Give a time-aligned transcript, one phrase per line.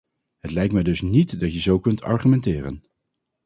[0.39, 2.83] Het lijkt mij dus niet dat je zo kunt argumenteren.